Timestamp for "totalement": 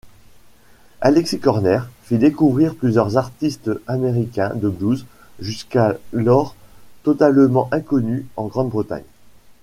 7.03-7.69